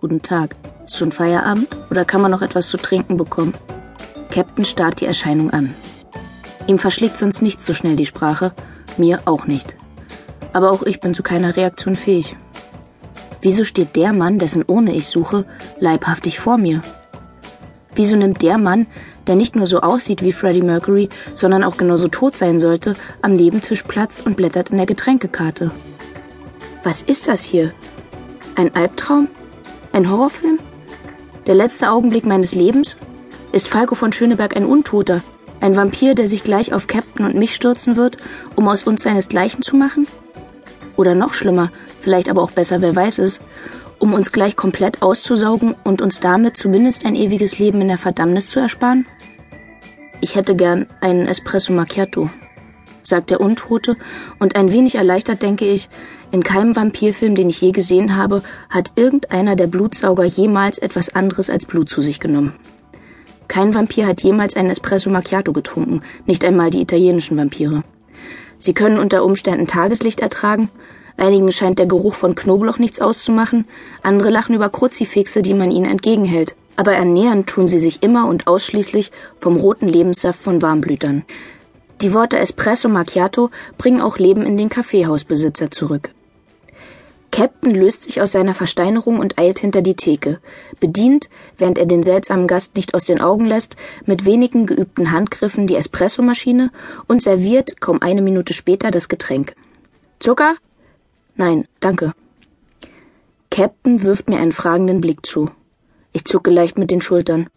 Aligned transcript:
Guten 0.00 0.22
Tag. 0.22 0.54
Ist 0.84 0.96
schon 0.96 1.10
Feierabend 1.10 1.66
oder 1.90 2.04
kann 2.04 2.22
man 2.22 2.30
noch 2.30 2.40
etwas 2.40 2.68
zu 2.68 2.76
trinken 2.76 3.16
bekommen? 3.16 3.54
Captain 4.30 4.64
starrt 4.64 5.00
die 5.00 5.06
Erscheinung 5.06 5.50
an. 5.50 5.74
Ihm 6.68 6.78
verschlägt 6.78 7.16
sonst 7.16 7.42
nicht 7.42 7.60
so 7.60 7.74
schnell 7.74 7.96
die 7.96 8.06
Sprache, 8.06 8.52
mir 8.96 9.22
auch 9.24 9.48
nicht. 9.48 9.74
Aber 10.52 10.70
auch 10.70 10.84
ich 10.84 11.00
bin 11.00 11.14
zu 11.14 11.24
keiner 11.24 11.56
Reaktion 11.56 11.96
fähig. 11.96 12.36
Wieso 13.42 13.64
steht 13.64 13.96
der 13.96 14.12
Mann, 14.12 14.38
dessen 14.38 14.62
Urne 14.64 14.94
ich 14.94 15.08
suche, 15.08 15.44
leibhaftig 15.80 16.38
vor 16.38 16.58
mir? 16.58 16.80
Wieso 17.96 18.14
nimmt 18.14 18.40
der 18.40 18.56
Mann, 18.56 18.86
der 19.26 19.34
nicht 19.34 19.56
nur 19.56 19.66
so 19.66 19.80
aussieht 19.80 20.22
wie 20.22 20.30
Freddie 20.30 20.62
Mercury, 20.62 21.08
sondern 21.34 21.64
auch 21.64 21.76
genauso 21.76 22.06
tot 22.06 22.36
sein 22.36 22.60
sollte, 22.60 22.94
am 23.20 23.32
Nebentisch 23.32 23.82
Platz 23.82 24.20
und 24.20 24.36
blättert 24.36 24.70
in 24.70 24.76
der 24.76 24.86
Getränkekarte? 24.86 25.72
Was 26.84 27.02
ist 27.02 27.26
das 27.26 27.42
hier? 27.42 27.72
Ein 28.54 28.76
Albtraum? 28.76 29.26
Ein 29.98 30.12
Horrorfilm? 30.12 30.60
Der 31.48 31.56
letzte 31.56 31.90
Augenblick 31.90 32.24
meines 32.24 32.54
Lebens? 32.54 32.96
Ist 33.50 33.66
Falco 33.66 33.96
von 33.96 34.12
Schöneberg 34.12 34.56
ein 34.56 34.64
Untoter? 34.64 35.22
Ein 35.58 35.74
Vampir, 35.74 36.14
der 36.14 36.28
sich 36.28 36.44
gleich 36.44 36.72
auf 36.72 36.86
Captain 36.86 37.26
und 37.26 37.34
mich 37.34 37.52
stürzen 37.52 37.96
wird, 37.96 38.16
um 38.54 38.68
aus 38.68 38.84
uns 38.84 39.02
seinesgleichen 39.02 39.60
zu 39.60 39.74
machen? 39.74 40.06
Oder 40.94 41.16
noch 41.16 41.34
schlimmer, 41.34 41.72
vielleicht 42.00 42.28
aber 42.28 42.42
auch 42.42 42.52
besser, 42.52 42.80
wer 42.80 42.94
weiß 42.94 43.18
es, 43.18 43.40
um 43.98 44.14
uns 44.14 44.30
gleich 44.30 44.54
komplett 44.54 45.02
auszusaugen 45.02 45.74
und 45.82 46.00
uns 46.00 46.20
damit 46.20 46.56
zumindest 46.56 47.04
ein 47.04 47.16
ewiges 47.16 47.58
Leben 47.58 47.80
in 47.80 47.88
der 47.88 47.98
Verdammnis 47.98 48.50
zu 48.50 48.60
ersparen? 48.60 49.04
Ich 50.20 50.36
hätte 50.36 50.54
gern 50.54 50.86
einen 51.00 51.26
Espresso 51.26 51.72
Macchiato 51.72 52.30
sagt 53.08 53.30
der 53.30 53.40
Untote, 53.40 53.96
und 54.38 54.56
ein 54.56 54.72
wenig 54.72 54.94
erleichtert 54.94 55.42
denke 55.42 55.64
ich, 55.64 55.88
in 56.30 56.42
keinem 56.42 56.76
Vampirfilm, 56.76 57.34
den 57.34 57.48
ich 57.48 57.60
je 57.60 57.72
gesehen 57.72 58.16
habe, 58.16 58.42
hat 58.68 58.92
irgendeiner 58.96 59.56
der 59.56 59.66
Blutsauger 59.66 60.24
jemals 60.24 60.78
etwas 60.78 61.14
anderes 61.14 61.48
als 61.48 61.66
Blut 61.66 61.88
zu 61.88 62.02
sich 62.02 62.20
genommen. 62.20 62.54
Kein 63.48 63.74
Vampir 63.74 64.06
hat 64.06 64.22
jemals 64.22 64.56
einen 64.56 64.70
Espresso 64.70 65.08
Macchiato 65.08 65.52
getrunken, 65.54 66.02
nicht 66.26 66.44
einmal 66.44 66.70
die 66.70 66.82
italienischen 66.82 67.38
Vampire. 67.38 67.82
Sie 68.58 68.74
können 68.74 68.98
unter 68.98 69.24
Umständen 69.24 69.66
Tageslicht 69.66 70.20
ertragen, 70.20 70.68
einigen 71.16 71.50
scheint 71.50 71.78
der 71.78 71.86
Geruch 71.86 72.14
von 72.14 72.34
Knoblauch 72.34 72.78
nichts 72.78 73.00
auszumachen, 73.00 73.64
andere 74.02 74.30
lachen 74.30 74.54
über 74.54 74.68
Kruzifixe, 74.68 75.40
die 75.40 75.54
man 75.54 75.70
ihnen 75.70 75.86
entgegenhält, 75.86 76.56
aber 76.76 76.92
ernähren 76.92 77.46
tun 77.46 77.66
sie 77.66 77.78
sich 77.78 78.02
immer 78.02 78.28
und 78.28 78.46
ausschließlich 78.46 79.12
vom 79.40 79.56
roten 79.56 79.88
Lebenssaft 79.88 80.40
von 80.40 80.60
Warmblütern. 80.60 81.24
Die 82.00 82.14
Worte 82.14 82.38
Espresso 82.38 82.88
Macchiato 82.88 83.50
bringen 83.76 84.00
auch 84.00 84.18
Leben 84.18 84.46
in 84.46 84.56
den 84.56 84.68
Kaffeehausbesitzer 84.68 85.72
zurück. 85.72 86.10
Captain 87.32 87.74
löst 87.74 88.04
sich 88.04 88.20
aus 88.20 88.32
seiner 88.32 88.54
Versteinerung 88.54 89.18
und 89.18 89.38
eilt 89.38 89.58
hinter 89.58 89.82
die 89.82 89.96
Theke, 89.96 90.40
bedient, 90.80 91.28
während 91.56 91.76
er 91.76 91.86
den 91.86 92.02
seltsamen 92.02 92.46
Gast 92.46 92.76
nicht 92.76 92.94
aus 92.94 93.04
den 93.04 93.20
Augen 93.20 93.46
lässt, 93.46 93.76
mit 94.06 94.24
wenigen 94.24 94.64
geübten 94.66 95.10
Handgriffen 95.10 95.66
die 95.66 95.74
Espressomaschine 95.74 96.70
und 97.06 97.20
serviert 97.20 97.80
kaum 97.80 98.00
eine 98.00 98.22
Minute 98.22 98.54
später 98.54 98.90
das 98.90 99.08
Getränk. 99.08 99.54
Zucker? 100.20 100.54
Nein, 101.36 101.66
danke. 101.80 102.14
Captain 103.50 104.02
wirft 104.02 104.28
mir 104.28 104.38
einen 104.38 104.52
fragenden 104.52 105.00
Blick 105.00 105.26
zu. 105.26 105.50
Ich 106.12 106.24
zucke 106.24 106.50
leicht 106.50 106.78
mit 106.78 106.90
den 106.90 107.00
Schultern. 107.00 107.48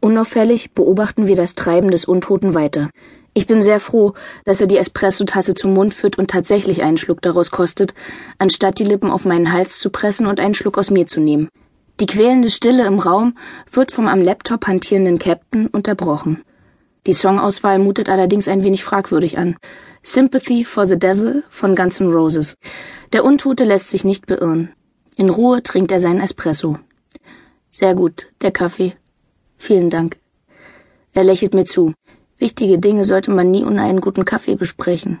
Unauffällig 0.00 0.72
beobachten 0.72 1.26
wir 1.26 1.36
das 1.36 1.54
Treiben 1.54 1.90
des 1.90 2.04
Untoten 2.04 2.54
weiter. 2.54 2.90
Ich 3.36 3.48
bin 3.48 3.62
sehr 3.62 3.80
froh, 3.80 4.14
dass 4.44 4.60
er 4.60 4.68
die 4.68 4.76
Espressotasse 4.76 5.54
zum 5.54 5.74
Mund 5.74 5.92
führt 5.92 6.16
und 6.16 6.30
tatsächlich 6.30 6.82
einen 6.82 6.98
Schluck 6.98 7.20
daraus 7.20 7.50
kostet, 7.50 7.92
anstatt 8.38 8.78
die 8.78 8.84
Lippen 8.84 9.10
auf 9.10 9.24
meinen 9.24 9.52
Hals 9.52 9.80
zu 9.80 9.90
pressen 9.90 10.28
und 10.28 10.38
einen 10.38 10.54
Schluck 10.54 10.78
aus 10.78 10.90
mir 10.90 11.08
zu 11.08 11.18
nehmen. 11.18 11.48
Die 11.98 12.06
quälende 12.06 12.48
Stille 12.48 12.86
im 12.86 13.00
Raum 13.00 13.36
wird 13.72 13.90
vom 13.90 14.06
am 14.06 14.20
Laptop 14.20 14.68
hantierenden 14.68 15.18
Captain 15.18 15.66
unterbrochen. 15.66 16.42
Die 17.06 17.12
Songauswahl 17.12 17.80
mutet 17.80 18.08
allerdings 18.08 18.46
ein 18.46 18.62
wenig 18.62 18.84
fragwürdig 18.84 19.36
an. 19.36 19.56
Sympathy 20.02 20.64
for 20.64 20.86
the 20.86 20.98
Devil 20.98 21.42
von 21.50 21.74
Guns 21.74 22.00
N' 22.00 22.12
Roses. 22.12 22.56
Der 23.12 23.24
Untote 23.24 23.64
lässt 23.64 23.90
sich 23.90 24.04
nicht 24.04 24.26
beirren. 24.26 24.70
In 25.16 25.28
Ruhe 25.28 25.62
trinkt 25.62 25.90
er 25.90 26.00
seinen 26.00 26.20
Espresso. 26.20 26.78
Sehr 27.68 27.94
gut, 27.94 28.28
der 28.42 28.52
Kaffee. 28.52 28.94
Vielen 29.58 29.90
Dank. 29.90 30.18
Er 31.12 31.24
lächelt 31.24 31.54
mir 31.54 31.64
zu. 31.64 31.94
Wichtige 32.38 32.78
Dinge 32.78 33.04
sollte 33.04 33.30
man 33.30 33.50
nie 33.50 33.64
ohne 33.64 33.82
einen 33.82 34.00
guten 34.00 34.24
Kaffee 34.24 34.56
besprechen. 34.56 35.20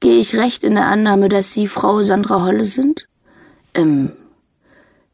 Gehe 0.00 0.20
ich 0.20 0.36
recht 0.36 0.64
in 0.64 0.74
der 0.74 0.86
Annahme, 0.86 1.28
dass 1.28 1.52
Sie 1.52 1.66
Frau 1.66 2.02
Sandra 2.02 2.44
Holle 2.44 2.66
sind? 2.66 3.08
Ähm, 3.74 4.12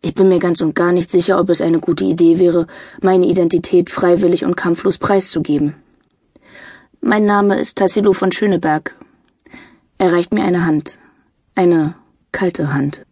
ich 0.01 0.15
bin 0.15 0.29
mir 0.29 0.41
ganz 0.41 0.61
und 0.61 0.75
gar 0.75 0.91
nicht 0.91 1.11
sicher, 1.11 1.39
ob 1.39 1.49
es 1.49 1.61
eine 1.61 1.79
gute 1.79 2.05
Idee 2.05 2.41
wäre, 2.41 2.67
meine 3.01 3.27
Identität 3.27 3.89
freiwillig 3.89 4.45
und 4.45 4.57
kampflos 4.57 4.99
preiszugeben. 4.99 5.75
Mein 7.01 7.25
Name 7.25 7.59
ist 7.59 7.79
Tassilo 7.79 8.13
von 8.13 8.33
Schöneberg. 8.33 8.97
Er 9.99 10.13
reicht 10.13 10.35
mir 10.35 10.43
eine 10.43 10.67
Hand. 10.67 10.99
Eine 11.55 11.95
kalte 12.33 12.75
Hand. 12.75 13.07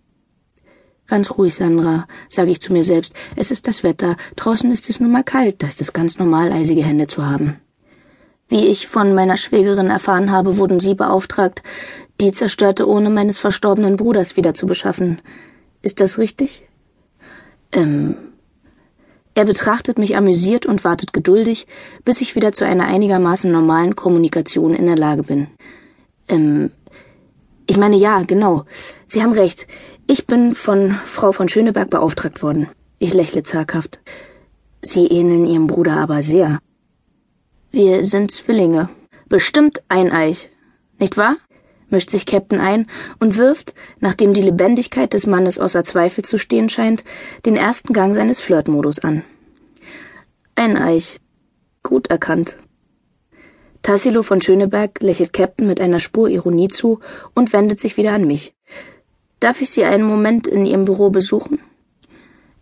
Ganz 1.06 1.30
ruhig, 1.30 1.54
Sandra, 1.54 2.08
sage 2.28 2.50
ich 2.50 2.60
zu 2.60 2.72
mir 2.72 2.84
selbst. 2.84 3.14
Es 3.36 3.52
ist 3.52 3.68
das 3.68 3.84
Wetter. 3.84 4.16
Draußen 4.34 4.70
ist 4.72 4.90
es 4.90 4.98
nun 4.98 5.12
mal 5.12 5.24
kalt. 5.24 5.62
Da 5.62 5.68
ist 5.68 5.80
es 5.80 5.92
ganz 5.92 6.18
normal, 6.18 6.52
eisige 6.52 6.82
Hände 6.82 7.06
zu 7.06 7.24
haben. 7.24 7.60
Wie 8.50 8.66
ich 8.66 8.88
von 8.88 9.14
meiner 9.14 9.36
Schwägerin 9.36 9.90
erfahren 9.90 10.32
habe, 10.32 10.56
wurden 10.56 10.80
Sie 10.80 10.94
beauftragt, 10.94 11.62
die 12.20 12.32
zerstörte 12.32 12.84
Urne 12.86 13.08
meines 13.08 13.38
verstorbenen 13.38 13.96
Bruders 13.96 14.36
wieder 14.36 14.54
zu 14.54 14.66
beschaffen. 14.66 15.22
Ist 15.82 16.00
das 16.00 16.18
richtig? 16.18 16.68
Ähm. 17.72 18.16
Er 19.34 19.44
betrachtet 19.44 19.96
mich 19.96 20.16
amüsiert 20.16 20.66
und 20.66 20.82
wartet 20.82 21.12
geduldig, 21.12 21.68
bis 22.04 22.20
ich 22.20 22.34
wieder 22.34 22.50
zu 22.50 22.66
einer 22.66 22.86
einigermaßen 22.86 23.50
normalen 23.50 23.94
Kommunikation 23.94 24.74
in 24.74 24.86
der 24.86 24.96
Lage 24.96 25.22
bin. 25.22 25.46
Ähm. 26.28 26.72
Ich 27.68 27.76
meine, 27.76 27.96
ja, 27.96 28.22
genau. 28.22 28.64
Sie 29.06 29.22
haben 29.22 29.32
recht. 29.32 29.68
Ich 30.08 30.26
bin 30.26 30.56
von 30.56 30.98
Frau 31.06 31.30
von 31.30 31.48
Schöneberg 31.48 31.88
beauftragt 31.88 32.42
worden. 32.42 32.66
Ich 32.98 33.14
lächle 33.14 33.44
zaghaft. 33.44 34.00
Sie 34.82 35.06
ähneln 35.06 35.46
Ihrem 35.46 35.68
Bruder 35.68 35.98
aber 35.98 36.20
sehr. 36.20 36.58
Wir 37.72 38.04
sind 38.04 38.32
Zwillinge. 38.32 38.88
Bestimmt 39.28 39.82
eineich. 39.88 40.50
Nicht 40.98 41.16
wahr? 41.16 41.36
mischt 41.88 42.10
sich 42.10 42.26
Captain 42.26 42.60
ein 42.60 42.86
und 43.20 43.36
wirft, 43.36 43.74
nachdem 44.00 44.34
die 44.34 44.42
Lebendigkeit 44.42 45.12
des 45.12 45.26
Mannes 45.26 45.58
außer 45.58 45.84
Zweifel 45.84 46.24
zu 46.24 46.38
stehen 46.38 46.68
scheint, 46.68 47.04
den 47.46 47.56
ersten 47.56 47.92
Gang 47.92 48.14
seines 48.14 48.40
Flirtmodus 48.40 49.00
an. 49.00 49.24
Eineich. 50.56 51.20
Gut 51.84 52.08
erkannt. 52.08 52.56
Tassilo 53.82 54.22
von 54.24 54.40
Schöneberg 54.40 55.00
lächelt 55.00 55.32
Captain 55.32 55.66
mit 55.66 55.80
einer 55.80 56.00
Spur 56.00 56.28
Ironie 56.28 56.68
zu 56.68 56.98
und 57.34 57.52
wendet 57.52 57.78
sich 57.78 57.96
wieder 57.96 58.12
an 58.12 58.26
mich. 58.26 58.52
Darf 59.38 59.60
ich 59.60 59.70
Sie 59.70 59.84
einen 59.84 60.04
Moment 60.04 60.48
in 60.48 60.66
Ihrem 60.66 60.84
Büro 60.84 61.10
besuchen? 61.10 61.60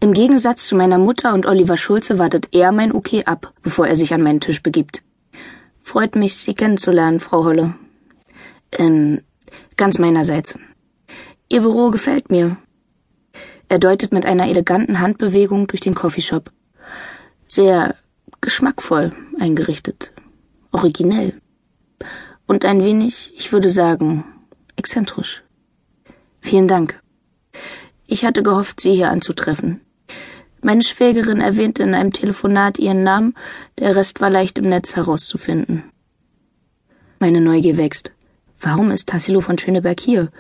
Im 0.00 0.12
Gegensatz 0.12 0.66
zu 0.66 0.76
meiner 0.76 0.98
Mutter 0.98 1.34
und 1.34 1.46
Oliver 1.46 1.76
Schulze 1.76 2.20
wartet 2.20 2.54
er 2.54 2.70
mein 2.70 2.92
Okay 2.92 3.24
ab, 3.24 3.52
bevor 3.62 3.88
er 3.88 3.96
sich 3.96 4.14
an 4.14 4.22
meinen 4.22 4.40
Tisch 4.40 4.62
begibt. 4.62 5.02
Freut 5.82 6.14
mich, 6.14 6.36
Sie 6.36 6.54
kennenzulernen, 6.54 7.18
Frau 7.18 7.44
Holle. 7.44 7.74
Ähm, 8.70 9.22
ganz 9.76 9.98
meinerseits. 9.98 10.56
Ihr 11.48 11.62
Büro 11.62 11.90
gefällt 11.90 12.30
mir. 12.30 12.58
Er 13.68 13.80
deutet 13.80 14.12
mit 14.12 14.24
einer 14.24 14.48
eleganten 14.48 15.00
Handbewegung 15.00 15.66
durch 15.66 15.80
den 15.80 15.96
Coffeeshop. 15.96 16.52
Sehr 17.44 17.96
geschmackvoll 18.40 19.12
eingerichtet. 19.40 20.12
Originell. 20.70 21.40
Und 22.46 22.64
ein 22.64 22.84
wenig, 22.84 23.32
ich 23.36 23.52
würde 23.52 23.70
sagen, 23.70 24.24
exzentrisch. 24.76 25.42
Vielen 26.40 26.68
Dank. 26.68 27.00
Ich 28.06 28.24
hatte 28.24 28.44
gehofft, 28.44 28.80
Sie 28.80 28.92
hier 28.92 29.10
anzutreffen. 29.10 29.80
Meine 30.60 30.82
Schwägerin 30.82 31.40
erwähnte 31.40 31.82
in 31.84 31.94
einem 31.94 32.12
Telefonat 32.12 32.78
ihren 32.78 33.04
Namen, 33.04 33.34
der 33.78 33.94
Rest 33.94 34.20
war 34.20 34.30
leicht 34.30 34.58
im 34.58 34.68
Netz 34.68 34.96
herauszufinden. 34.96 35.84
Meine 37.20 37.40
Neugier 37.40 37.76
wächst. 37.76 38.12
Warum 38.60 38.90
ist 38.90 39.08
Tassilo 39.08 39.40
von 39.40 39.56
Schöneberg 39.56 40.00
hier? 40.00 40.30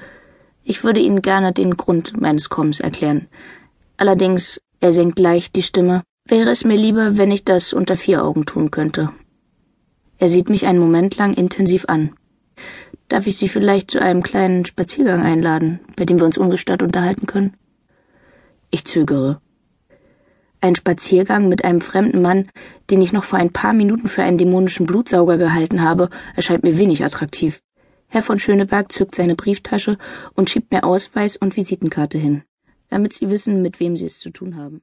Ich 0.64 0.82
würde 0.82 1.00
Ihnen 1.00 1.22
gerne 1.22 1.52
den 1.52 1.76
Grund 1.76 2.20
meines 2.20 2.48
Kommens 2.48 2.80
erklären. 2.80 3.28
Allerdings, 3.96 4.60
er 4.80 4.92
senkt 4.92 5.18
leicht 5.18 5.54
die 5.54 5.62
Stimme, 5.62 6.02
wäre 6.26 6.50
es 6.50 6.64
mir 6.64 6.76
lieber, 6.76 7.16
wenn 7.16 7.30
ich 7.30 7.44
das 7.44 7.72
unter 7.72 7.96
vier 7.96 8.24
Augen 8.24 8.44
tun 8.44 8.70
könnte. 8.70 9.10
Er 10.18 10.28
sieht 10.28 10.50
mich 10.50 10.66
einen 10.66 10.80
Moment 10.80 11.16
lang 11.16 11.34
intensiv 11.34 11.84
an. 11.86 12.12
Darf 13.08 13.26
ich 13.26 13.38
Sie 13.38 13.48
vielleicht 13.48 13.90
zu 13.90 14.02
einem 14.02 14.22
kleinen 14.22 14.66
Spaziergang 14.66 15.22
einladen, 15.22 15.80
bei 15.96 16.04
dem 16.04 16.18
wir 16.18 16.26
uns 16.26 16.38
ungestört 16.38 16.82
unterhalten 16.82 17.26
können? 17.26 17.54
Ich 18.70 18.84
zögere. 18.84 19.40
Ein 20.60 20.74
Spaziergang 20.74 21.48
mit 21.48 21.64
einem 21.64 21.80
fremden 21.80 22.20
Mann, 22.20 22.48
den 22.90 23.00
ich 23.00 23.12
noch 23.12 23.24
vor 23.24 23.38
ein 23.38 23.52
paar 23.52 23.72
Minuten 23.72 24.08
für 24.08 24.22
einen 24.22 24.38
dämonischen 24.38 24.86
Blutsauger 24.86 25.38
gehalten 25.38 25.82
habe, 25.82 26.10
erscheint 26.34 26.64
mir 26.64 26.78
wenig 26.78 27.04
attraktiv. 27.04 27.60
Herr 28.08 28.22
von 28.22 28.38
Schöneberg 28.38 28.90
zückt 28.90 29.14
seine 29.14 29.34
Brieftasche 29.34 29.98
und 30.34 30.50
schiebt 30.50 30.72
mir 30.72 30.84
Ausweis 30.84 31.36
und 31.36 31.56
Visitenkarte 31.56 32.18
hin. 32.18 32.42
damit 32.88 33.12
sie 33.12 33.30
wissen, 33.30 33.62
mit 33.62 33.80
wem 33.80 33.96
sie 33.96 34.06
es 34.06 34.18
zu 34.18 34.30
tun 34.30 34.56
haben. 34.56 34.82